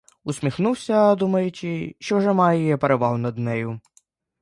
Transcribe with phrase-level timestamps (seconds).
[0.23, 3.79] Усміхнувся, думаючи, що вже має перевагу над нею.